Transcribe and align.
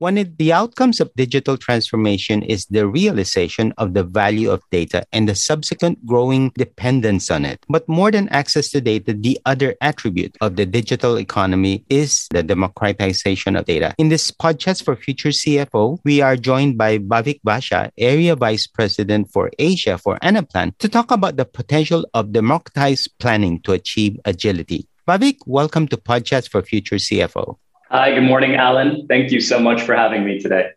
One 0.00 0.16
of 0.16 0.36
the 0.36 0.52
outcomes 0.52 1.00
of 1.00 1.12
digital 1.16 1.56
transformation 1.56 2.44
is 2.44 2.66
the 2.66 2.86
realization 2.86 3.74
of 3.78 3.94
the 3.94 4.04
value 4.04 4.48
of 4.48 4.62
data 4.70 5.04
and 5.12 5.28
the 5.28 5.34
subsequent 5.34 6.06
growing 6.06 6.52
dependence 6.56 7.32
on 7.32 7.44
it. 7.44 7.66
But 7.68 7.88
more 7.88 8.12
than 8.12 8.28
access 8.28 8.70
to 8.70 8.80
data, 8.80 9.12
the 9.12 9.40
other 9.44 9.74
attribute 9.80 10.36
of 10.40 10.54
the 10.54 10.66
digital 10.66 11.18
economy 11.18 11.84
is 11.90 12.28
the 12.30 12.44
democratization 12.44 13.56
of 13.56 13.64
data. 13.64 13.92
In 13.98 14.08
this 14.08 14.30
podcast 14.30 14.84
for 14.84 14.94
Future 14.94 15.30
CFO, 15.30 15.98
we 16.04 16.20
are 16.20 16.36
joined 16.36 16.78
by 16.78 16.98
Bhavik 16.98 17.40
Basha, 17.42 17.90
Area 17.98 18.36
Vice 18.36 18.68
President 18.68 19.28
for 19.32 19.50
Asia 19.58 19.98
for 19.98 20.16
Anaplan, 20.20 20.78
to 20.78 20.88
talk 20.88 21.10
about 21.10 21.36
the 21.36 21.44
potential 21.44 22.06
of 22.14 22.30
democratized 22.30 23.10
planning 23.18 23.60
to 23.62 23.72
achieve 23.72 24.16
agility. 24.24 24.86
Bhavik, 25.08 25.38
welcome 25.46 25.88
to 25.88 25.96
Podchats 25.96 26.48
for 26.48 26.62
Future 26.62 27.02
CFO. 27.02 27.56
Hi, 27.90 28.12
good 28.12 28.24
morning, 28.24 28.54
Alan. 28.54 29.06
Thank 29.08 29.32
you 29.32 29.40
so 29.40 29.58
much 29.58 29.80
for 29.80 29.96
having 29.96 30.22
me 30.22 30.38
today. 30.38 30.72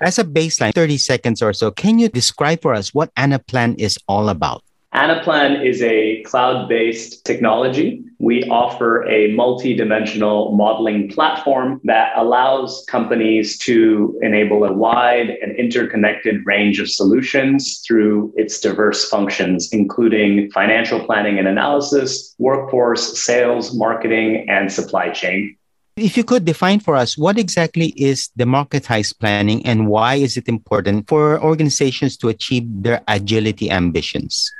As 0.00 0.18
a 0.18 0.24
baseline, 0.24 0.74
30 0.74 0.98
seconds 0.98 1.40
or 1.40 1.52
so, 1.52 1.70
can 1.70 2.00
you 2.00 2.08
describe 2.08 2.62
for 2.62 2.74
us 2.74 2.92
what 2.92 3.14
Anaplan 3.14 3.78
is 3.78 3.96
all 4.08 4.28
about? 4.28 4.64
Anaplan 4.92 5.64
is 5.64 5.80
a 5.82 6.20
cloud 6.22 6.68
based 6.68 7.24
technology. 7.24 8.02
We 8.18 8.42
offer 8.44 9.06
a 9.06 9.32
multi 9.34 9.74
dimensional 9.74 10.56
modeling 10.56 11.10
platform 11.10 11.80
that 11.84 12.12
allows 12.16 12.84
companies 12.88 13.56
to 13.58 14.18
enable 14.22 14.64
a 14.64 14.72
wide 14.72 15.30
and 15.40 15.54
interconnected 15.56 16.44
range 16.44 16.80
of 16.80 16.90
solutions 16.90 17.84
through 17.86 18.32
its 18.36 18.58
diverse 18.58 19.08
functions, 19.08 19.68
including 19.70 20.50
financial 20.50 21.04
planning 21.04 21.38
and 21.38 21.46
analysis, 21.46 22.34
workforce, 22.38 23.22
sales, 23.22 23.76
marketing, 23.76 24.48
and 24.48 24.72
supply 24.72 25.10
chain. 25.10 25.56
If 25.98 26.16
you 26.16 26.22
could 26.22 26.44
define 26.44 26.78
for 26.78 26.94
us 26.94 27.18
what 27.18 27.38
exactly 27.38 27.88
is 27.96 28.28
democratized 28.36 29.18
planning 29.18 29.66
and 29.66 29.88
why 29.88 30.14
is 30.14 30.36
it 30.36 30.46
important 30.46 31.08
for 31.08 31.42
organizations 31.42 32.16
to 32.18 32.28
achieve 32.28 32.62
their 32.70 33.02
agility 33.08 33.68
ambitions? 33.68 34.54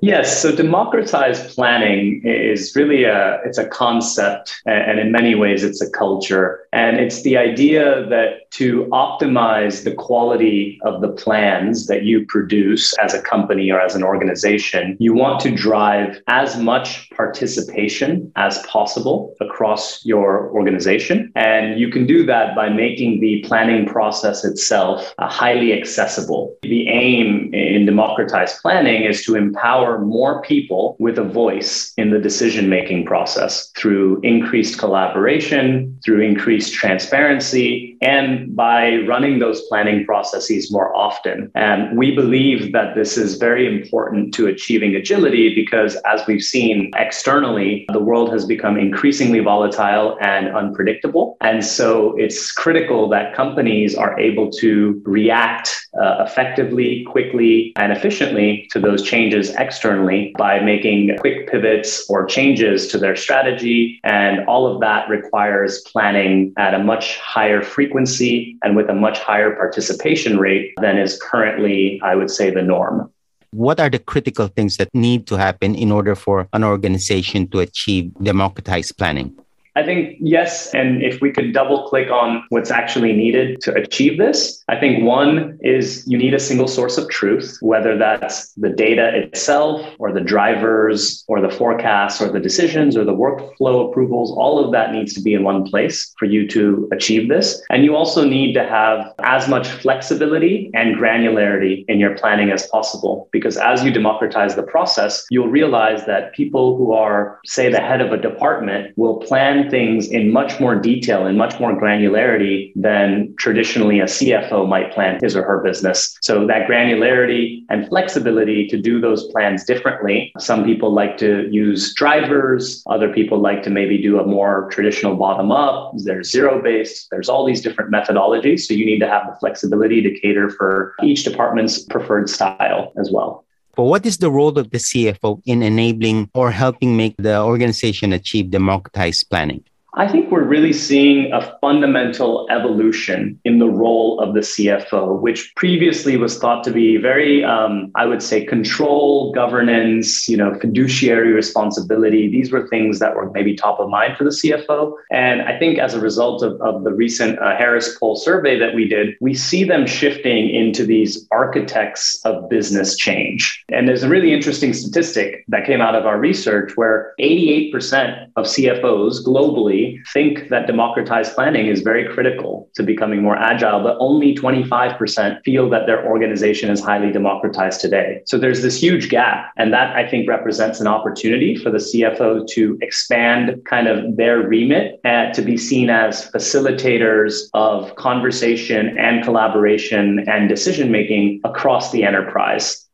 Yes, 0.00 0.40
so 0.40 0.54
democratized 0.54 1.54
planning 1.54 2.22
is 2.24 2.74
really 2.76 3.04
a 3.04 3.40
it's 3.44 3.58
a 3.58 3.66
concept 3.68 4.60
and 4.66 4.98
in 4.98 5.10
many 5.10 5.34
ways 5.34 5.64
it's 5.64 5.80
a 5.80 5.90
culture 5.90 6.66
and 6.72 6.98
it's 6.98 7.22
the 7.22 7.36
idea 7.36 8.06
that 8.08 8.50
to 8.52 8.84
optimize 8.86 9.84
the 9.84 9.94
quality 9.94 10.78
of 10.84 11.00
the 11.00 11.08
plans 11.08 11.86
that 11.86 12.04
you 12.04 12.24
produce 12.26 12.96
as 12.98 13.14
a 13.14 13.22
company 13.22 13.70
or 13.70 13.80
as 13.80 13.94
an 13.94 14.02
organization 14.02 14.96
you 15.00 15.14
want 15.14 15.40
to 15.40 15.50
drive 15.50 16.20
as 16.28 16.56
much 16.56 17.10
participation 17.10 18.30
as 18.36 18.58
possible 18.66 19.34
across 19.40 20.04
your 20.04 20.50
organization 20.50 21.32
and 21.34 21.78
you 21.80 21.90
can 21.90 22.06
do 22.06 22.24
that 22.24 22.54
by 22.54 22.68
making 22.68 23.20
the 23.20 23.42
planning 23.46 23.86
process 23.86 24.44
itself 24.44 25.14
uh, 25.18 25.28
highly 25.28 25.72
accessible. 25.72 26.56
The 26.62 26.88
aim 26.88 27.52
in 27.54 27.86
democratized 27.86 28.60
planning 28.60 29.04
is 29.04 29.24
to 29.24 29.36
empower 29.36 29.87
empower 29.88 30.04
more 30.04 30.42
people 30.42 30.96
with 30.98 31.18
a 31.18 31.24
voice 31.24 31.92
in 31.96 32.10
the 32.10 32.18
decision 32.18 32.68
making 32.68 33.06
process 33.06 33.70
through 33.76 34.20
increased 34.22 34.78
collaboration, 34.78 35.98
through 36.04 36.20
increased 36.20 36.74
transparency, 36.74 37.96
and 38.00 38.54
by 38.54 38.98
running 39.06 39.38
those 39.38 39.62
planning 39.68 40.04
processes 40.04 40.70
more 40.72 40.94
often. 40.96 41.50
And 41.54 41.96
we 41.96 42.14
believe 42.14 42.72
that 42.72 42.94
this 42.94 43.16
is 43.16 43.36
very 43.36 43.66
important 43.66 44.34
to 44.34 44.46
achieving 44.46 44.94
agility 44.94 45.54
because, 45.54 45.96
as 46.06 46.26
we've 46.26 46.42
seen 46.42 46.90
externally, 46.96 47.86
the 47.92 48.00
world 48.00 48.32
has 48.32 48.44
become 48.44 48.76
increasingly 48.76 49.40
volatile 49.40 50.16
and 50.20 50.48
unpredictable. 50.54 51.36
And 51.40 51.64
so 51.64 52.16
it's 52.16 52.52
critical 52.52 53.08
that 53.10 53.34
companies 53.34 53.94
are 53.94 54.18
able 54.18 54.50
to 54.52 55.02
react 55.04 55.74
uh, 56.00 56.24
effectively, 56.26 57.04
quickly, 57.08 57.72
and 57.76 57.92
efficiently 57.92 58.68
to 58.72 58.80
those 58.80 59.02
changes 59.02 59.50
externally 59.50 59.78
externally 59.88 60.34
by 60.36 60.60
making 60.60 61.16
quick 61.18 61.50
pivots 61.50 62.08
or 62.08 62.26
changes 62.26 62.88
to 62.88 62.98
their 62.98 63.16
strategy. 63.16 64.00
And 64.04 64.46
all 64.46 64.66
of 64.66 64.80
that 64.80 65.08
requires 65.08 65.80
planning 65.82 66.52
at 66.56 66.74
a 66.74 66.78
much 66.78 67.18
higher 67.18 67.62
frequency 67.62 67.87
and 67.90 68.76
with 68.76 68.88
a 68.88 68.94
much 68.94 69.18
higher 69.18 69.54
participation 69.54 70.38
rate 70.38 70.74
than 70.80 70.98
is 70.98 71.20
currently, 71.22 72.00
I 72.02 72.14
would 72.14 72.30
say, 72.30 72.50
the 72.50 72.62
norm. 72.62 73.12
What 73.50 73.80
are 73.80 73.88
the 73.88 73.98
critical 73.98 74.48
things 74.48 74.76
that 74.76 74.94
need 74.94 75.26
to 75.28 75.36
happen 75.36 75.74
in 75.74 75.90
order 75.90 76.14
for 76.14 76.48
an 76.52 76.64
organization 76.64 77.48
to 77.48 77.60
achieve 77.60 78.12
democratized 78.22 78.98
planning? 78.98 79.36
I 79.78 79.84
think 79.84 80.16
yes. 80.18 80.74
And 80.74 81.04
if 81.04 81.20
we 81.20 81.30
could 81.30 81.52
double 81.52 81.88
click 81.88 82.10
on 82.10 82.42
what's 82.48 82.72
actually 82.72 83.12
needed 83.12 83.60
to 83.60 83.72
achieve 83.74 84.18
this, 84.18 84.64
I 84.68 84.74
think 84.74 85.04
one 85.04 85.56
is 85.62 86.04
you 86.08 86.18
need 86.18 86.34
a 86.34 86.40
single 86.40 86.66
source 86.66 86.98
of 86.98 87.08
truth, 87.08 87.58
whether 87.60 87.96
that's 87.96 88.52
the 88.54 88.70
data 88.70 89.12
itself 89.14 89.86
or 90.00 90.10
the 90.10 90.20
drivers 90.20 91.24
or 91.28 91.40
the 91.40 91.48
forecasts 91.48 92.20
or 92.20 92.28
the 92.28 92.40
decisions 92.40 92.96
or 92.96 93.04
the 93.04 93.14
workflow 93.14 93.88
approvals. 93.88 94.32
All 94.32 94.58
of 94.64 94.72
that 94.72 94.92
needs 94.92 95.14
to 95.14 95.20
be 95.20 95.32
in 95.32 95.44
one 95.44 95.62
place 95.70 96.12
for 96.18 96.26
you 96.26 96.48
to 96.48 96.88
achieve 96.90 97.28
this. 97.28 97.62
And 97.70 97.84
you 97.84 97.94
also 97.94 98.24
need 98.28 98.54
to 98.54 98.64
have 98.66 99.14
as 99.20 99.46
much 99.46 99.68
flexibility 99.68 100.72
and 100.74 100.96
granularity 100.96 101.84
in 101.86 102.00
your 102.00 102.16
planning 102.18 102.50
as 102.50 102.66
possible, 102.66 103.28
because 103.30 103.56
as 103.56 103.84
you 103.84 103.92
democratize 103.92 104.56
the 104.56 104.64
process, 104.64 105.24
you'll 105.30 105.46
realize 105.60 106.04
that 106.06 106.32
people 106.34 106.76
who 106.76 106.92
are, 106.92 107.38
say, 107.46 107.70
the 107.70 107.80
head 107.80 108.00
of 108.00 108.10
a 108.10 108.16
department 108.16 108.92
will 108.98 109.18
plan 109.18 109.67
things 109.70 110.08
in 110.08 110.32
much 110.32 110.60
more 110.60 110.74
detail 110.74 111.26
and 111.26 111.38
much 111.38 111.58
more 111.60 111.72
granularity 111.72 112.72
than 112.76 113.34
traditionally 113.38 114.00
a 114.00 114.04
CFO 114.04 114.68
might 114.68 114.92
plan 114.92 115.18
his 115.22 115.36
or 115.36 115.42
her 115.42 115.62
business. 115.62 116.16
So 116.22 116.46
that 116.46 116.68
granularity 116.68 117.62
and 117.68 117.88
flexibility 117.88 118.66
to 118.68 118.80
do 118.80 119.00
those 119.00 119.26
plans 119.28 119.64
differently. 119.64 120.32
Some 120.38 120.64
people 120.64 120.92
like 120.92 121.16
to 121.18 121.48
use 121.50 121.94
drivers. 121.94 122.82
Other 122.86 123.12
people 123.12 123.40
like 123.40 123.62
to 123.64 123.70
maybe 123.70 124.00
do 124.00 124.20
a 124.20 124.26
more 124.26 124.68
traditional 124.70 125.16
bottom 125.16 125.50
up. 125.50 125.92
There's 125.96 126.30
zero 126.30 126.62
based. 126.62 127.08
There's 127.10 127.28
all 127.28 127.44
these 127.44 127.62
different 127.62 127.92
methodologies. 127.92 128.60
So 128.60 128.74
you 128.74 128.86
need 128.86 129.00
to 129.00 129.08
have 129.08 129.26
the 129.26 129.36
flexibility 129.38 130.02
to 130.02 130.20
cater 130.20 130.50
for 130.50 130.94
each 131.02 131.24
department's 131.24 131.82
preferred 131.84 132.28
style 132.28 132.92
as 132.98 133.10
well. 133.10 133.44
What 133.78 134.04
is 134.06 134.18
the 134.18 134.28
role 134.28 134.58
of 134.58 134.70
the 134.70 134.78
CFO 134.78 135.40
in 135.46 135.62
enabling 135.62 136.30
or 136.34 136.50
helping 136.50 136.96
make 136.96 137.14
the 137.16 137.40
organization 137.40 138.12
achieve 138.12 138.50
democratized 138.50 139.30
planning? 139.30 139.62
I 139.94 140.06
think 140.06 140.30
we're 140.30 140.44
really 140.44 140.74
seeing 140.74 141.32
a 141.32 141.56
fundamental 141.62 142.46
evolution 142.50 143.40
in 143.44 143.58
the 143.58 143.68
role 143.68 144.20
of 144.20 144.34
the 144.34 144.40
CFO, 144.40 145.18
which 145.18 145.50
previously 145.56 146.18
was 146.18 146.38
thought 146.38 146.62
to 146.64 146.70
be 146.70 146.98
very, 146.98 147.42
um, 147.42 147.90
I 147.96 148.04
would 148.04 148.22
say, 148.22 148.44
control, 148.44 149.32
governance, 149.32 150.28
you 150.28 150.36
know, 150.36 150.54
fiduciary 150.60 151.32
responsibility. 151.32 152.28
These 152.30 152.52
were 152.52 152.68
things 152.68 152.98
that 152.98 153.16
were 153.16 153.30
maybe 153.30 153.56
top 153.56 153.80
of 153.80 153.88
mind 153.88 154.18
for 154.18 154.24
the 154.24 154.30
CFO. 154.30 154.92
And 155.10 155.40
I 155.42 155.58
think 155.58 155.78
as 155.78 155.94
a 155.94 156.00
result 156.00 156.42
of, 156.42 156.60
of 156.60 156.84
the 156.84 156.92
recent 156.92 157.38
uh, 157.38 157.56
Harris 157.56 157.96
Poll 157.98 158.16
survey 158.16 158.58
that 158.58 158.74
we 158.74 158.86
did, 158.86 159.14
we 159.22 159.32
see 159.32 159.64
them 159.64 159.86
shifting 159.86 160.50
into 160.50 160.84
these 160.84 161.26
architects 161.30 162.20
of 162.26 162.48
business 162.50 162.94
change. 162.94 163.64
And 163.70 163.88
there's 163.88 164.02
a 164.02 164.08
really 164.08 164.34
interesting 164.34 164.74
statistic 164.74 165.44
that 165.48 165.64
came 165.64 165.80
out 165.80 165.94
of 165.94 166.04
our 166.04 166.20
research 166.20 166.76
where 166.76 167.14
88% 167.18 168.30
of 168.36 168.44
CFOs 168.44 169.24
globally 169.24 169.77
think 170.12 170.48
that 170.48 170.66
democratized 170.66 171.34
planning 171.34 171.66
is 171.66 171.80
very 171.82 172.04
critical 172.14 172.70
to 172.74 172.82
becoming 172.82 173.22
more 173.22 173.36
agile, 173.36 173.80
but 173.82 173.96
only 174.00 174.34
25% 174.34 175.42
feel 175.44 175.68
that 175.70 175.86
their 175.86 176.06
organization 176.06 176.70
is 176.70 176.80
highly 176.80 177.12
democratized 177.12 177.80
today. 177.80 178.22
So 178.26 178.38
there's 178.38 178.62
this 178.62 178.80
huge 178.80 179.08
gap. 179.08 179.52
And 179.56 179.72
that 179.72 179.94
I 179.96 180.08
think 180.08 180.28
represents 180.28 180.80
an 180.80 180.86
opportunity 180.86 181.56
for 181.56 181.70
the 181.70 181.78
CFO 181.78 182.46
to 182.48 182.78
expand 182.80 183.60
kind 183.64 183.86
of 183.88 184.16
their 184.16 184.38
remit 184.38 185.00
and 185.04 185.34
to 185.34 185.42
be 185.42 185.56
seen 185.56 185.90
as 185.90 186.30
facilitators 186.30 187.48
of 187.54 187.94
conversation 187.96 188.96
and 188.98 189.24
collaboration 189.24 190.24
and 190.28 190.48
decision 190.48 190.90
making 190.90 191.40
across 191.44 191.92
the 191.92 192.04
enterprise. 192.04 192.87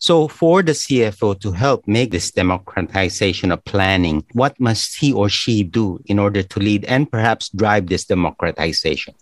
So, 0.00 0.28
for 0.28 0.62
the 0.62 0.72
CFO 0.72 1.40
to 1.40 1.50
help 1.50 1.88
make 1.88 2.12
this 2.12 2.30
democratization 2.30 3.50
of 3.50 3.64
planning, 3.64 4.24
what 4.32 4.58
must 4.60 4.96
he 4.96 5.12
or 5.12 5.28
she 5.28 5.64
do 5.64 6.00
in 6.06 6.20
order 6.20 6.42
to 6.42 6.60
lead 6.60 6.84
and 6.84 7.10
perhaps 7.10 7.48
drive 7.48 7.88
this 7.88 8.04
democratization? 8.04 9.14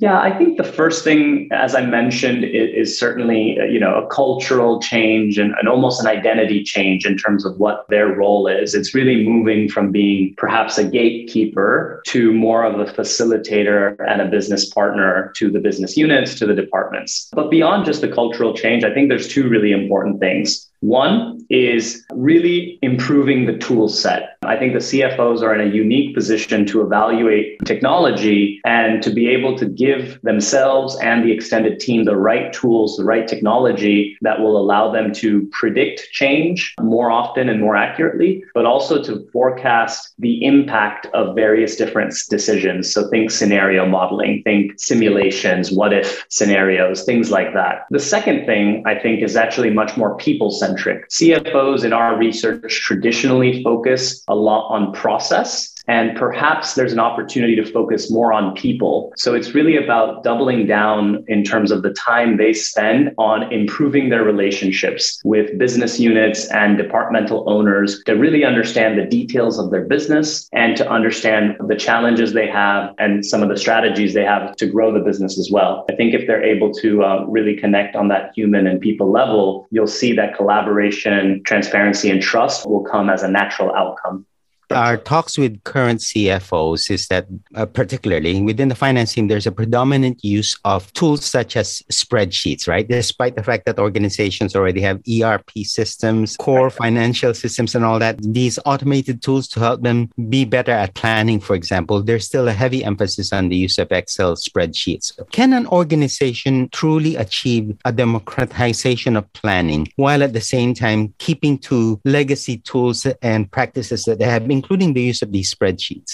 Yeah, 0.00 0.18
I 0.18 0.36
think 0.36 0.56
the 0.56 0.64
first 0.64 1.04
thing, 1.04 1.48
as 1.52 1.74
I 1.74 1.84
mentioned, 1.84 2.42
is, 2.44 2.88
is 2.88 2.98
certainly 2.98 3.58
uh, 3.60 3.64
you 3.64 3.78
know 3.78 4.02
a 4.02 4.06
cultural 4.06 4.80
change 4.80 5.36
and, 5.36 5.54
and, 5.58 5.68
almost 5.68 6.00
an 6.00 6.06
identity 6.06 6.64
change 6.64 7.04
in 7.04 7.18
terms 7.18 7.44
of 7.44 7.58
what 7.58 7.84
their 7.90 8.08
role 8.08 8.46
is. 8.48 8.74
It's 8.74 8.94
really 8.94 9.22
moving 9.22 9.68
from 9.68 9.92
being 9.92 10.34
perhaps 10.38 10.78
a 10.78 10.84
gatekeeper 10.84 12.02
to 12.06 12.32
more 12.32 12.64
of 12.64 12.80
a 12.80 12.90
facilitator 12.90 13.94
and 14.08 14.22
a 14.22 14.24
business 14.24 14.70
partner 14.70 15.32
to 15.36 15.50
the 15.50 15.60
business 15.60 15.98
units, 15.98 16.34
to 16.36 16.46
the 16.46 16.54
departments. 16.54 17.28
But 17.34 17.50
beyond 17.50 17.84
just 17.84 18.00
the 18.00 18.08
cultural 18.08 18.54
change, 18.54 18.84
I 18.84 18.94
think 18.94 19.10
there's 19.10 19.28
two 19.28 19.50
really 19.50 19.72
important 19.72 20.18
things. 20.18 20.69
One 20.80 21.44
is 21.50 22.06
really 22.12 22.78
improving 22.80 23.44
the 23.44 23.58
tool 23.58 23.88
set. 23.88 24.36
I 24.42 24.56
think 24.56 24.72
the 24.72 24.78
CFOs 24.78 25.42
are 25.42 25.54
in 25.54 25.60
a 25.60 25.74
unique 25.74 26.14
position 26.14 26.64
to 26.66 26.80
evaluate 26.80 27.58
technology 27.66 28.60
and 28.64 29.02
to 29.02 29.10
be 29.10 29.28
able 29.28 29.58
to 29.58 29.66
give 29.66 30.18
themselves 30.22 30.96
and 31.00 31.22
the 31.22 31.32
extended 31.32 31.80
team 31.80 32.04
the 32.04 32.16
right 32.16 32.50
tools, 32.52 32.96
the 32.96 33.04
right 33.04 33.28
technology 33.28 34.16
that 34.22 34.40
will 34.40 34.56
allow 34.56 34.90
them 34.90 35.12
to 35.14 35.46
predict 35.52 36.08
change 36.12 36.74
more 36.80 37.10
often 37.10 37.50
and 37.50 37.60
more 37.60 37.76
accurately, 37.76 38.42
but 38.54 38.64
also 38.64 39.02
to 39.02 39.28
forecast 39.32 40.14
the 40.18 40.42
impact 40.44 41.06
of 41.12 41.34
various 41.34 41.76
different 41.76 42.14
decisions. 42.30 42.90
So 42.92 43.08
think 43.10 43.30
scenario 43.30 43.86
modeling, 43.86 44.42
think 44.44 44.80
simulations, 44.80 45.70
what 45.70 45.92
if 45.92 46.24
scenarios, 46.30 47.04
things 47.04 47.30
like 47.30 47.52
that. 47.52 47.86
The 47.90 47.98
second 47.98 48.46
thing 48.46 48.82
I 48.86 48.98
think 48.98 49.22
is 49.22 49.36
actually 49.36 49.70
much 49.70 49.98
more 49.98 50.16
people 50.16 50.50
centric. 50.70 51.08
CFOs 51.08 51.84
in 51.84 51.92
our 51.92 52.16
research 52.16 52.80
traditionally 52.80 53.62
focus 53.62 54.22
a 54.28 54.34
lot 54.34 54.68
on 54.68 54.92
process 54.92 55.74
and 55.90 56.16
perhaps 56.16 56.74
there's 56.74 56.92
an 56.92 57.00
opportunity 57.00 57.56
to 57.56 57.64
focus 57.64 58.12
more 58.12 58.32
on 58.32 58.54
people. 58.54 59.12
So 59.16 59.34
it's 59.34 59.56
really 59.56 59.76
about 59.76 60.22
doubling 60.22 60.64
down 60.68 61.24
in 61.26 61.42
terms 61.42 61.72
of 61.72 61.82
the 61.82 61.92
time 61.94 62.36
they 62.36 62.52
spend 62.52 63.12
on 63.18 63.52
improving 63.52 64.08
their 64.08 64.22
relationships 64.22 65.20
with 65.24 65.58
business 65.58 65.98
units 65.98 66.46
and 66.50 66.78
departmental 66.78 67.42
owners 67.50 68.04
to 68.04 68.12
really 68.12 68.44
understand 68.44 69.00
the 69.00 69.04
details 69.04 69.58
of 69.58 69.72
their 69.72 69.84
business 69.84 70.48
and 70.52 70.76
to 70.76 70.88
understand 70.88 71.56
the 71.66 71.74
challenges 71.74 72.34
they 72.34 72.46
have 72.46 72.94
and 72.98 73.26
some 73.26 73.42
of 73.42 73.48
the 73.48 73.56
strategies 73.56 74.14
they 74.14 74.24
have 74.24 74.54
to 74.54 74.66
grow 74.68 74.94
the 74.94 75.00
business 75.00 75.40
as 75.40 75.50
well. 75.50 75.84
I 75.90 75.96
think 75.96 76.14
if 76.14 76.24
they're 76.28 76.44
able 76.44 76.72
to 76.74 77.02
uh, 77.02 77.24
really 77.26 77.56
connect 77.56 77.96
on 77.96 78.06
that 78.08 78.30
human 78.36 78.68
and 78.68 78.80
people 78.80 79.10
level, 79.10 79.66
you'll 79.72 79.88
see 79.88 80.12
that 80.12 80.36
collaboration, 80.36 81.42
transparency, 81.44 82.10
and 82.10 82.22
trust 82.22 82.64
will 82.70 82.84
come 82.84 83.10
as 83.10 83.24
a 83.24 83.28
natural 83.28 83.74
outcome 83.74 84.24
our 84.70 84.96
talks 84.96 85.36
with 85.36 85.62
current 85.64 86.00
CFOs 86.00 86.90
is 86.90 87.08
that, 87.08 87.26
uh, 87.54 87.66
particularly 87.66 88.40
within 88.42 88.68
the 88.68 88.74
finance 88.74 89.14
team, 89.14 89.28
there's 89.28 89.46
a 89.46 89.52
predominant 89.52 90.24
use 90.24 90.58
of 90.64 90.92
tools 90.92 91.24
such 91.24 91.56
as 91.56 91.82
spreadsheets, 91.90 92.68
right? 92.68 92.88
Despite 92.88 93.36
the 93.36 93.42
fact 93.42 93.66
that 93.66 93.78
organizations 93.78 94.54
already 94.54 94.80
have 94.80 95.00
ERP 95.08 95.50
systems, 95.64 96.36
core 96.36 96.70
financial 96.70 97.34
systems, 97.34 97.74
and 97.74 97.84
all 97.84 97.98
that, 97.98 98.20
these 98.22 98.58
automated 98.64 99.22
tools 99.22 99.48
to 99.48 99.60
help 99.60 99.82
them 99.82 100.10
be 100.28 100.44
better 100.44 100.72
at 100.72 100.94
planning, 100.94 101.40
for 101.40 101.54
example, 101.54 102.02
there's 102.02 102.26
still 102.26 102.48
a 102.48 102.52
heavy 102.52 102.84
emphasis 102.84 103.32
on 103.32 103.48
the 103.48 103.56
use 103.56 103.78
of 103.78 103.90
Excel 103.90 104.36
spreadsheets. 104.36 105.12
Can 105.32 105.52
an 105.52 105.66
organization 105.66 106.68
truly 106.70 107.16
achieve 107.16 107.76
a 107.84 107.92
democratization 107.92 109.16
of 109.16 109.30
planning 109.32 109.88
while 109.96 110.22
at 110.22 110.32
the 110.32 110.40
same 110.40 110.74
time 110.74 111.12
keeping 111.18 111.58
to 111.58 112.00
legacy 112.04 112.58
tools 112.58 113.06
and 113.22 113.50
practices 113.50 114.04
that 114.04 114.18
they 114.18 114.24
have 114.24 114.46
been 114.46 114.59
including 114.60 114.92
the 114.92 115.00
use 115.00 115.22
of 115.22 115.32
these 115.32 115.48
spreadsheets? 115.54 116.12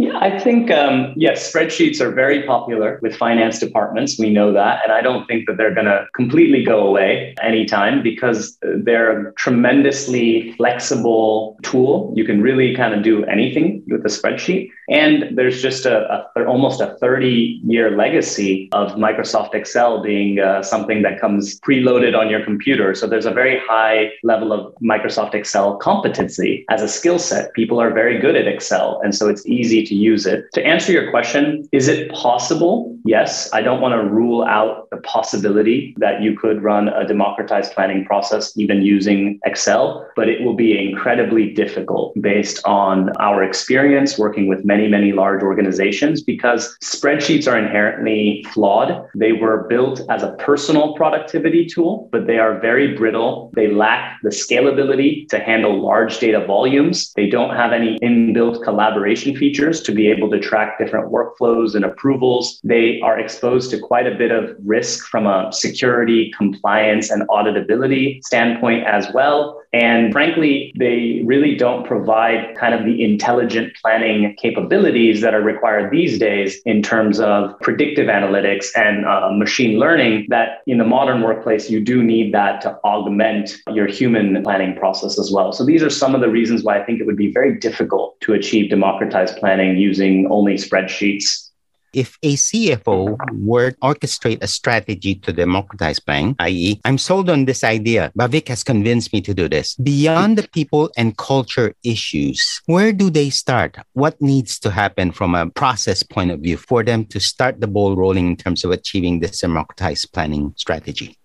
Yeah, 0.00 0.16
I 0.18 0.38
think, 0.38 0.70
um, 0.70 1.12
yes, 1.14 1.52
spreadsheets 1.52 2.00
are 2.00 2.10
very 2.10 2.42
popular 2.44 2.98
with 3.02 3.14
finance 3.14 3.58
departments. 3.58 4.18
We 4.18 4.30
know 4.30 4.50
that. 4.50 4.80
And 4.82 4.92
I 4.92 5.02
don't 5.02 5.26
think 5.26 5.46
that 5.46 5.58
they're 5.58 5.74
going 5.74 5.88
to 5.88 6.06
completely 6.16 6.64
go 6.64 6.86
away 6.86 7.34
anytime 7.42 8.02
because 8.02 8.56
they're 8.62 9.28
a 9.28 9.34
tremendously 9.34 10.54
flexible 10.54 11.58
tool. 11.62 12.14
You 12.16 12.24
can 12.24 12.40
really 12.40 12.74
kind 12.74 12.94
of 12.94 13.02
do 13.02 13.26
anything 13.26 13.82
with 13.88 14.00
a 14.06 14.08
spreadsheet. 14.08 14.70
And 14.88 15.36
there's 15.36 15.60
just 15.60 15.84
a, 15.84 16.26
a 16.34 16.44
almost 16.46 16.80
a 16.80 16.96
30 16.98 17.60
year 17.62 17.94
legacy 17.94 18.70
of 18.72 18.92
Microsoft 18.92 19.54
Excel 19.54 20.02
being 20.02 20.40
uh, 20.40 20.62
something 20.62 21.02
that 21.02 21.20
comes 21.20 21.60
preloaded 21.60 22.18
on 22.18 22.30
your 22.30 22.42
computer. 22.42 22.94
So 22.94 23.06
there's 23.06 23.26
a 23.26 23.30
very 23.30 23.60
high 23.60 24.12
level 24.24 24.52
of 24.52 24.74
Microsoft 24.82 25.34
Excel 25.34 25.76
competency 25.76 26.64
as 26.70 26.80
a 26.80 26.88
skill 26.88 27.18
set. 27.18 27.52
People 27.52 27.78
are 27.78 27.92
very 27.92 28.18
good 28.18 28.34
at 28.34 28.48
Excel. 28.48 29.00
And 29.04 29.14
so 29.14 29.28
it's 29.28 29.46
easy 29.46 29.84
to 29.90 29.96
use 29.96 30.24
it. 30.24 30.44
To 30.54 30.64
answer 30.64 30.92
your 30.92 31.10
question, 31.10 31.68
is 31.72 31.88
it 31.88 32.10
possible? 32.12 32.96
Yes. 33.04 33.48
I 33.52 33.62
don't 33.62 33.80
want 33.80 33.94
to 33.94 34.08
rule 34.08 34.44
out 34.44 34.88
the 34.90 34.98
possibility 34.98 35.94
that 35.98 36.22
you 36.22 36.38
could 36.38 36.62
run 36.62 36.88
a 36.88 37.06
democratized 37.06 37.72
planning 37.72 38.04
process 38.04 38.56
even 38.56 38.82
using 38.82 39.40
Excel, 39.44 40.06
but 40.16 40.28
it 40.28 40.42
will 40.42 40.54
be 40.54 40.78
incredibly 40.78 41.52
difficult 41.52 42.14
based 42.20 42.60
on 42.64 43.10
our 43.16 43.42
experience 43.42 44.18
working 44.18 44.48
with 44.48 44.64
many, 44.64 44.88
many 44.88 45.12
large 45.12 45.42
organizations 45.42 46.22
because 46.22 46.76
spreadsheets 46.82 47.50
are 47.50 47.58
inherently 47.58 48.44
flawed. 48.52 49.06
They 49.14 49.32
were 49.32 49.66
built 49.68 50.02
as 50.10 50.22
a 50.22 50.32
personal 50.32 50.94
productivity 50.94 51.66
tool, 51.66 52.08
but 52.12 52.26
they 52.26 52.38
are 52.38 52.60
very 52.60 52.96
brittle. 52.96 53.50
They 53.54 53.70
lack 53.70 54.18
the 54.22 54.30
scalability 54.30 55.28
to 55.28 55.38
handle 55.38 55.80
large 55.80 56.18
data 56.18 56.44
volumes. 56.44 57.12
They 57.16 57.28
don't 57.28 57.56
have 57.56 57.72
any 57.72 57.98
inbuilt 58.00 58.62
collaboration 58.62 59.36
features 59.36 59.80
to 59.82 59.92
be 59.92 60.10
able 60.10 60.30
to 60.30 60.40
track 60.40 60.78
different 60.78 61.10
workflows 61.10 61.74
and 61.74 61.84
approvals. 61.84 62.60
They 62.64 62.89
are 63.02 63.18
exposed 63.18 63.70
to 63.70 63.78
quite 63.78 64.06
a 64.06 64.14
bit 64.16 64.32
of 64.32 64.56
risk 64.64 65.06
from 65.06 65.26
a 65.26 65.52
security, 65.52 66.32
compliance, 66.36 67.10
and 67.10 67.28
auditability 67.28 68.22
standpoint 68.24 68.86
as 68.86 69.06
well. 69.12 69.60
And 69.72 70.12
frankly, 70.12 70.72
they 70.76 71.22
really 71.24 71.54
don't 71.54 71.86
provide 71.86 72.56
kind 72.56 72.74
of 72.74 72.84
the 72.84 73.04
intelligent 73.04 73.72
planning 73.80 74.34
capabilities 74.36 75.20
that 75.20 75.32
are 75.32 75.42
required 75.42 75.92
these 75.92 76.18
days 76.18 76.60
in 76.64 76.82
terms 76.82 77.20
of 77.20 77.58
predictive 77.60 78.08
analytics 78.08 78.66
and 78.74 79.06
uh, 79.06 79.30
machine 79.32 79.78
learning 79.78 80.26
that 80.28 80.62
in 80.66 80.78
the 80.78 80.84
modern 80.84 81.22
workplace, 81.22 81.70
you 81.70 81.80
do 81.80 82.02
need 82.02 82.34
that 82.34 82.60
to 82.62 82.76
augment 82.82 83.58
your 83.72 83.86
human 83.86 84.42
planning 84.42 84.74
process 84.76 85.18
as 85.20 85.30
well. 85.30 85.52
So 85.52 85.64
these 85.64 85.82
are 85.82 85.90
some 85.90 86.16
of 86.16 86.20
the 86.20 86.28
reasons 86.28 86.64
why 86.64 86.80
I 86.80 86.84
think 86.84 87.00
it 87.00 87.06
would 87.06 87.16
be 87.16 87.32
very 87.32 87.56
difficult 87.56 88.20
to 88.22 88.32
achieve 88.32 88.70
democratized 88.70 89.36
planning 89.36 89.76
using 89.76 90.26
only 90.30 90.54
spreadsheets 90.54 91.49
if 91.92 92.18
a 92.22 92.34
CFO 92.34 93.16
were 93.32 93.72
to 93.72 93.76
orchestrate 93.82 94.42
a 94.42 94.46
strategy 94.46 95.14
to 95.16 95.32
democratize 95.32 96.00
planning, 96.00 96.36
i.e., 96.40 96.80
I'm 96.84 96.98
sold 96.98 97.30
on 97.30 97.44
this 97.44 97.64
idea, 97.64 98.12
Bhavik 98.18 98.48
has 98.48 98.62
convinced 98.62 99.12
me 99.12 99.20
to 99.22 99.34
do 99.34 99.48
this. 99.48 99.74
Beyond 99.76 100.38
the 100.38 100.48
people 100.48 100.90
and 100.96 101.16
culture 101.16 101.74
issues, 101.84 102.60
where 102.66 102.92
do 102.92 103.10
they 103.10 103.30
start? 103.30 103.76
What 103.92 104.20
needs 104.20 104.58
to 104.60 104.70
happen 104.70 105.12
from 105.12 105.34
a 105.34 105.50
process 105.50 106.02
point 106.02 106.30
of 106.30 106.40
view 106.40 106.56
for 106.56 106.82
them 106.82 107.04
to 107.06 107.20
start 107.20 107.60
the 107.60 107.66
ball 107.66 107.96
rolling 107.96 108.26
in 108.26 108.36
terms 108.36 108.64
of 108.64 108.70
achieving 108.70 109.20
this 109.20 109.40
democratized 109.40 110.12
planning 110.12 110.54
strategy? 110.56 111.19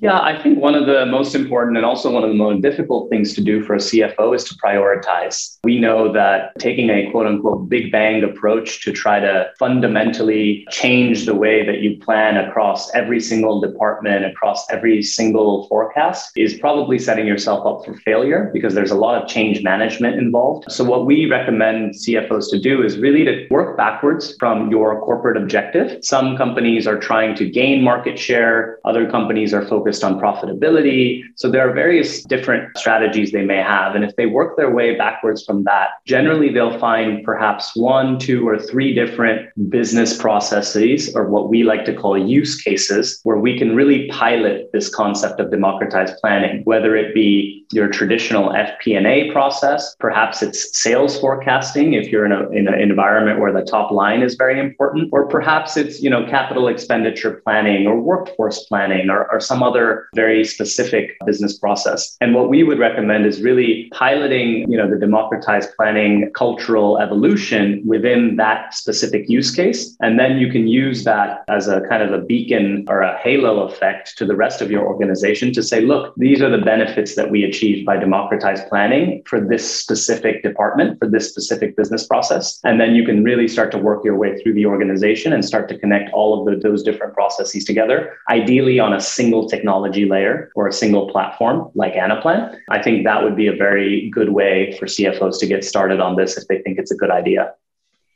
Yeah, 0.00 0.20
I 0.20 0.40
think 0.40 0.60
one 0.60 0.76
of 0.76 0.86
the 0.86 1.06
most 1.06 1.34
important 1.34 1.76
and 1.76 1.84
also 1.84 2.12
one 2.12 2.22
of 2.22 2.28
the 2.28 2.36
most 2.36 2.62
difficult 2.62 3.10
things 3.10 3.34
to 3.34 3.40
do 3.40 3.64
for 3.64 3.74
a 3.74 3.78
CFO 3.78 4.32
is 4.32 4.44
to 4.44 4.54
prioritize. 4.54 5.58
We 5.64 5.80
know 5.80 6.12
that 6.12 6.56
taking 6.60 6.88
a 6.88 7.10
quote 7.10 7.26
unquote 7.26 7.68
big 7.68 7.90
bang 7.90 8.22
approach 8.22 8.84
to 8.84 8.92
try 8.92 9.18
to 9.18 9.50
fundamentally 9.58 10.64
change 10.70 11.26
the 11.26 11.34
way 11.34 11.66
that 11.66 11.80
you 11.80 11.98
plan 11.98 12.36
across 12.36 12.94
every 12.94 13.18
single 13.18 13.60
department, 13.60 14.24
across 14.24 14.70
every 14.70 15.02
single 15.02 15.66
forecast 15.66 16.30
is 16.36 16.54
probably 16.54 17.00
setting 17.00 17.26
yourself 17.26 17.66
up 17.66 17.84
for 17.84 17.94
failure 18.02 18.50
because 18.52 18.74
there's 18.74 18.92
a 18.92 18.96
lot 18.96 19.20
of 19.20 19.28
change 19.28 19.64
management 19.64 20.16
involved. 20.16 20.70
So, 20.70 20.84
what 20.84 21.06
we 21.06 21.28
recommend 21.28 21.94
CFOs 21.94 22.50
to 22.50 22.60
do 22.60 22.84
is 22.84 22.98
really 22.98 23.24
to 23.24 23.48
work 23.50 23.76
backwards 23.76 24.36
from 24.38 24.70
your 24.70 25.00
corporate 25.00 25.36
objective. 25.36 26.04
Some 26.04 26.36
companies 26.36 26.86
are 26.86 26.98
trying 26.98 27.34
to 27.34 27.50
gain 27.50 27.82
market 27.82 28.16
share, 28.16 28.77
other 28.88 29.08
companies 29.08 29.52
are 29.52 29.64
focused 29.66 30.02
on 30.02 30.18
profitability. 30.18 31.22
So 31.36 31.50
there 31.50 31.68
are 31.68 31.72
various 31.72 32.22
different 32.24 32.76
strategies 32.78 33.32
they 33.32 33.44
may 33.44 33.58
have. 33.58 33.94
And 33.94 34.02
if 34.02 34.16
they 34.16 34.26
work 34.26 34.56
their 34.56 34.70
way 34.70 34.96
backwards 34.96 35.44
from 35.44 35.64
that, 35.64 35.88
generally 36.06 36.50
they'll 36.50 36.78
find 36.78 37.22
perhaps 37.22 37.76
one, 37.76 38.18
two, 38.18 38.48
or 38.48 38.58
three 38.58 38.94
different 38.94 39.50
business 39.70 40.16
processes, 40.16 41.14
or 41.14 41.28
what 41.28 41.50
we 41.50 41.62
like 41.64 41.84
to 41.84 41.94
call 41.94 42.16
use 42.16 42.60
cases, 42.60 43.20
where 43.24 43.38
we 43.38 43.58
can 43.58 43.76
really 43.76 44.08
pilot 44.08 44.70
this 44.72 44.92
concept 44.94 45.38
of 45.38 45.50
democratized 45.50 46.14
planning, 46.20 46.62
whether 46.64 46.96
it 46.96 47.14
be 47.14 47.57
your 47.72 47.88
traditional 47.88 48.50
FP&A 48.50 49.30
process, 49.32 49.94
perhaps 50.00 50.42
it's 50.42 50.78
sales 50.78 51.18
forecasting 51.20 51.94
if 51.94 52.08
you're 52.08 52.24
in, 52.24 52.32
a, 52.32 52.48
in 52.50 52.68
an 52.68 52.80
environment 52.80 53.40
where 53.40 53.52
the 53.52 53.62
top 53.62 53.90
line 53.90 54.22
is 54.22 54.34
very 54.34 54.58
important, 54.58 55.08
or 55.12 55.26
perhaps 55.26 55.76
it's 55.76 56.00
you 56.00 56.10
know 56.10 56.26
capital 56.26 56.68
expenditure 56.68 57.40
planning 57.44 57.86
or 57.86 58.00
workforce 58.00 58.64
planning 58.64 59.10
or, 59.10 59.30
or 59.30 59.40
some 59.40 59.62
other 59.62 60.08
very 60.14 60.44
specific 60.44 61.16
business 61.26 61.58
process. 61.58 62.16
And 62.20 62.34
what 62.34 62.48
we 62.48 62.62
would 62.62 62.78
recommend 62.78 63.26
is 63.26 63.42
really 63.42 63.88
piloting, 63.92 64.70
you 64.70 64.76
know, 64.76 64.88
the 64.88 64.98
democratized 64.98 65.70
planning 65.76 66.30
cultural 66.34 66.98
evolution 66.98 67.82
within 67.86 68.36
that 68.36 68.74
specific 68.74 69.28
use 69.28 69.54
case. 69.54 69.96
And 70.00 70.18
then 70.18 70.38
you 70.38 70.50
can 70.50 70.66
use 70.66 71.04
that 71.04 71.44
as 71.48 71.68
a 71.68 71.80
kind 71.82 72.02
of 72.02 72.12
a 72.12 72.24
beacon 72.24 72.84
or 72.88 73.02
a 73.02 73.18
halo 73.18 73.60
effect 73.62 74.16
to 74.18 74.24
the 74.24 74.36
rest 74.36 74.60
of 74.62 74.70
your 74.70 74.86
organization 74.86 75.52
to 75.52 75.62
say, 75.62 75.80
look, 75.80 76.14
these 76.16 76.40
are 76.40 76.50
the 76.50 76.64
benefits 76.64 77.14
that 77.16 77.30
we 77.30 77.44
achieve 77.44 77.57
achieved 77.58 77.84
by 77.84 77.96
democratized 77.96 78.68
planning 78.68 79.22
for 79.26 79.40
this 79.40 79.64
specific 79.80 80.42
department, 80.42 80.98
for 80.98 81.08
this 81.08 81.28
specific 81.28 81.76
business 81.76 82.06
process. 82.06 82.60
And 82.64 82.80
then 82.80 82.94
you 82.94 83.04
can 83.04 83.24
really 83.24 83.48
start 83.48 83.72
to 83.72 83.78
work 83.78 84.04
your 84.04 84.16
way 84.16 84.40
through 84.40 84.54
the 84.54 84.66
organization 84.66 85.32
and 85.32 85.44
start 85.44 85.68
to 85.70 85.78
connect 85.78 86.12
all 86.12 86.38
of 86.38 86.46
the, 86.46 86.68
those 86.68 86.82
different 86.82 87.14
processes 87.14 87.64
together, 87.64 88.16
ideally 88.30 88.78
on 88.78 88.92
a 88.92 89.00
single 89.00 89.48
technology 89.48 90.04
layer 90.04 90.50
or 90.54 90.68
a 90.68 90.72
single 90.72 91.10
platform 91.10 91.70
like 91.74 91.94
Anaplan. 91.94 92.56
I 92.70 92.80
think 92.80 93.04
that 93.04 93.22
would 93.24 93.36
be 93.36 93.48
a 93.48 93.56
very 93.56 94.08
good 94.10 94.30
way 94.30 94.76
for 94.78 94.86
CFOs 94.86 95.38
to 95.40 95.46
get 95.46 95.64
started 95.64 96.00
on 96.00 96.16
this 96.16 96.36
if 96.36 96.46
they 96.48 96.58
think 96.62 96.78
it's 96.78 96.92
a 96.92 96.96
good 96.96 97.10
idea. 97.10 97.54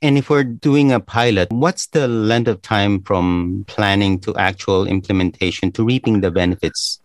And 0.02 0.18
if 0.18 0.30
we're 0.30 0.44
doing 0.44 0.90
a 0.90 0.98
pilot, 0.98 1.52
what's 1.52 1.86
the 1.86 2.08
length 2.08 2.48
of 2.48 2.60
time 2.62 3.02
from 3.02 3.64
planning 3.68 4.18
to 4.20 4.34
actual 4.36 4.86
implementation 4.86 5.70
to 5.72 5.84
reaping 5.84 6.20
the 6.20 6.30
benefits? 6.32 7.01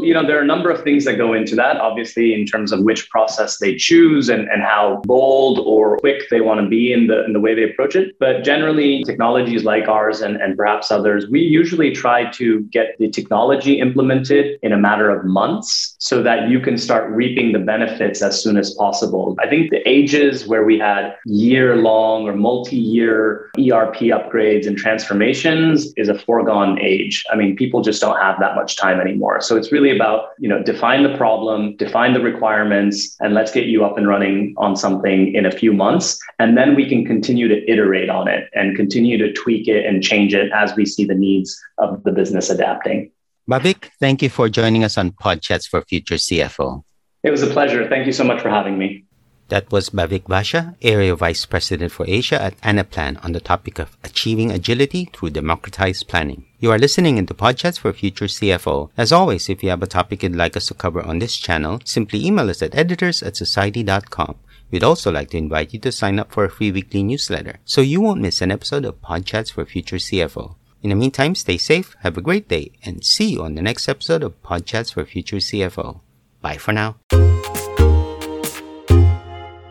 You 0.00 0.14
know, 0.14 0.24
there 0.24 0.38
are 0.38 0.42
a 0.42 0.46
number 0.46 0.70
of 0.70 0.82
things 0.84 1.04
that 1.06 1.16
go 1.16 1.34
into 1.34 1.56
that, 1.56 1.78
obviously, 1.78 2.32
in 2.32 2.46
terms 2.46 2.70
of 2.70 2.84
which 2.84 3.10
process 3.10 3.58
they 3.58 3.74
choose 3.74 4.28
and, 4.28 4.48
and 4.48 4.62
how 4.62 5.02
bold 5.04 5.58
or 5.66 5.98
quick 5.98 6.30
they 6.30 6.40
want 6.40 6.60
to 6.60 6.68
be 6.68 6.92
in 6.92 7.08
the 7.08 7.24
in 7.24 7.32
the 7.32 7.40
way 7.40 7.54
they 7.54 7.64
approach 7.64 7.96
it. 7.96 8.16
But 8.20 8.44
generally, 8.44 9.02
technologies 9.04 9.64
like 9.64 9.88
ours 9.88 10.20
and, 10.20 10.36
and 10.36 10.56
perhaps 10.56 10.92
others, 10.92 11.26
we 11.28 11.40
usually 11.40 11.90
try 11.90 12.30
to 12.32 12.60
get 12.70 12.96
the 12.98 13.10
technology 13.10 13.80
implemented 13.80 14.58
in 14.62 14.72
a 14.72 14.78
matter 14.78 15.10
of 15.10 15.24
months 15.24 15.96
so 15.98 16.22
that 16.22 16.48
you 16.48 16.60
can 16.60 16.78
start 16.78 17.10
reaping 17.10 17.52
the 17.52 17.58
benefits 17.58 18.22
as 18.22 18.40
soon 18.40 18.56
as 18.56 18.74
possible. 18.74 19.36
I 19.40 19.48
think 19.48 19.70
the 19.70 19.86
ages 19.88 20.46
where 20.46 20.64
we 20.64 20.78
had 20.78 21.16
year 21.26 21.76
long 21.76 22.28
or 22.28 22.34
multi 22.34 22.76
year 22.76 23.50
ERP 23.58 23.96
upgrades 24.14 24.66
and 24.66 24.76
transformations 24.76 25.92
is 25.96 26.08
a 26.08 26.18
foregone 26.18 26.78
age. 26.80 27.24
I 27.32 27.36
mean, 27.36 27.56
people 27.56 27.82
just 27.82 28.00
don't 28.00 28.20
have 28.20 28.38
that 28.40 28.54
much 28.54 28.76
time 28.76 29.00
anymore. 29.00 29.40
So 29.40 29.56
it's 29.56 29.72
really 29.72 29.87
really 29.88 29.98
about, 29.98 30.30
you 30.38 30.48
know, 30.48 30.62
define 30.62 31.02
the 31.02 31.16
problem, 31.16 31.76
define 31.76 32.12
the 32.12 32.20
requirements, 32.20 33.16
and 33.20 33.34
let's 33.34 33.52
get 33.52 33.66
you 33.66 33.84
up 33.84 33.98
and 33.98 34.06
running 34.06 34.54
on 34.56 34.76
something 34.76 35.34
in 35.34 35.46
a 35.46 35.50
few 35.50 35.72
months. 35.72 36.18
And 36.38 36.56
then 36.56 36.74
we 36.74 36.88
can 36.88 37.04
continue 37.04 37.48
to 37.48 37.70
iterate 37.70 38.10
on 38.10 38.28
it 38.28 38.48
and 38.54 38.76
continue 38.76 39.18
to 39.18 39.32
tweak 39.32 39.68
it 39.68 39.86
and 39.86 40.02
change 40.02 40.34
it 40.34 40.50
as 40.52 40.74
we 40.76 40.86
see 40.86 41.04
the 41.04 41.14
needs 41.14 41.58
of 41.78 42.02
the 42.04 42.12
business 42.12 42.50
adapting. 42.50 43.10
Bhavik, 43.48 43.90
thank 43.98 44.22
you 44.22 44.28
for 44.28 44.48
joining 44.48 44.84
us 44.84 44.98
on 44.98 45.12
Podchats 45.12 45.66
for 45.66 45.80
Future 45.82 46.16
CFO. 46.16 46.84
It 47.22 47.30
was 47.30 47.42
a 47.42 47.48
pleasure. 47.48 47.88
Thank 47.88 48.06
you 48.06 48.12
so 48.12 48.24
much 48.24 48.42
for 48.42 48.50
having 48.50 48.78
me. 48.78 49.04
That 49.48 49.72
was 49.72 49.88
Bhavik 49.88 50.24
Vasha, 50.24 50.76
Area 50.82 51.16
Vice 51.16 51.46
President 51.46 51.90
for 51.90 52.04
Asia 52.06 52.40
at 52.40 52.60
Anaplan 52.60 53.24
on 53.24 53.32
the 53.32 53.40
topic 53.40 53.78
of 53.78 53.96
achieving 54.04 54.52
agility 54.52 55.08
through 55.14 55.30
democratized 55.30 56.06
planning. 56.06 56.47
You 56.60 56.72
are 56.72 56.78
listening 56.78 57.18
into 57.18 57.34
Podchats 57.34 57.78
for 57.78 57.92
Future 57.92 58.24
CFO. 58.24 58.90
As 58.96 59.12
always, 59.12 59.48
if 59.48 59.62
you 59.62 59.70
have 59.70 59.80
a 59.80 59.86
topic 59.86 60.24
you'd 60.24 60.34
like 60.34 60.56
us 60.56 60.66
to 60.66 60.74
cover 60.74 61.00
on 61.00 61.20
this 61.20 61.36
channel, 61.36 61.80
simply 61.84 62.26
email 62.26 62.50
us 62.50 62.62
at 62.62 62.74
editors 62.74 63.22
at 63.22 63.36
society.com. 63.36 64.34
We'd 64.72 64.82
also 64.82 65.12
like 65.12 65.30
to 65.30 65.36
invite 65.36 65.72
you 65.72 65.78
to 65.78 65.92
sign 65.92 66.18
up 66.18 66.32
for 66.32 66.44
a 66.44 66.50
free 66.50 66.72
weekly 66.72 67.04
newsletter 67.04 67.60
so 67.64 67.80
you 67.80 68.00
won't 68.00 68.20
miss 68.20 68.42
an 68.42 68.50
episode 68.50 68.84
of 68.84 69.00
Podchats 69.00 69.52
for 69.52 69.64
Future 69.64 69.98
CFO. 69.98 70.56
In 70.82 70.90
the 70.90 70.96
meantime, 70.96 71.36
stay 71.36 71.58
safe, 71.58 71.94
have 72.00 72.18
a 72.18 72.22
great 72.22 72.48
day, 72.48 72.72
and 72.84 73.04
see 73.04 73.34
you 73.34 73.44
on 73.44 73.54
the 73.54 73.62
next 73.62 73.88
episode 73.88 74.24
of 74.24 74.42
Podchats 74.42 74.92
for 74.92 75.04
Future 75.04 75.36
CFO. 75.36 76.00
Bye 76.42 76.56
for 76.56 76.72
now. 76.72 76.96